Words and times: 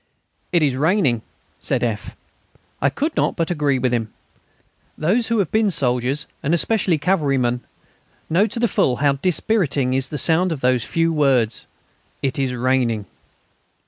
"It 0.51 0.63
is 0.63 0.75
raining," 0.75 1.21
said 1.59 1.83
F. 1.83 2.15
I 2.81 2.89
could 2.89 3.15
not 3.15 3.35
but 3.35 3.51
agree 3.51 3.77
with 3.77 3.91
him. 3.93 4.11
Those 4.97 5.27
who 5.27 5.37
have 5.37 5.51
been 5.51 5.69
soldiers, 5.69 6.25
and 6.41 6.55
especially 6.55 6.97
cavalrymen, 6.97 7.61
know 8.27 8.47
to 8.47 8.59
the 8.59 8.67
full 8.67 8.95
how 8.95 9.13
dispiriting 9.17 9.93
is 9.93 10.09
the 10.09 10.17
sound 10.17 10.51
of 10.51 10.61
those 10.61 10.83
few 10.83 11.13
words: 11.13 11.67
"It 12.23 12.39
is 12.39 12.55
raining." 12.55 13.05